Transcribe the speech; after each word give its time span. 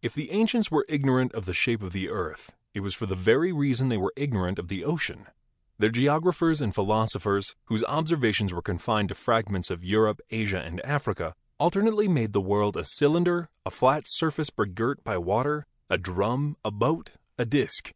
If 0.00 0.14
the 0.14 0.30
ancients 0.30 0.70
were 0.70 0.86
ignorant 0.88 1.32
of 1.32 1.44
the 1.44 1.52
shape 1.52 1.82
of 1.82 1.92
the 1.92 2.08
earth, 2.08 2.54
it 2.72 2.84
was 2.86 2.94
for 2.94 3.06
the 3.06 3.16
very 3.16 3.52
reason 3.52 3.88
that 3.88 3.94
they 3.94 3.98
were 3.98 4.12
igno 4.16 4.44
rant 4.44 4.60
of 4.60 4.68
the 4.68 4.84
ocean. 4.84 5.26
Their 5.76 5.90
geographers 5.90 6.60
and 6.60 6.72
philosophers, 6.72 7.56
whose 7.64 7.82
observations 7.82 8.52
were 8.52 8.62
confined 8.62 9.08
to 9.08 9.16
fragments 9.16 9.68
of 9.72 9.82
Europe, 9.82 10.20
Asia 10.30 10.60
and 10.62 10.80
Africa, 10.82 11.34
alternately 11.58 12.06
made 12.06 12.32
the 12.32 12.40
world 12.40 12.76
a 12.76 12.84
cylinder, 12.84 13.48
a 13.64 13.72
flat 13.72 14.06
surface 14.06 14.50
begirt 14.50 15.02
by 15.02 15.18
water, 15.18 15.66
a 15.90 15.98
drum, 15.98 16.56
a 16.64 16.70
boat, 16.70 17.10
a 17.36 17.44
disk. 17.44 17.92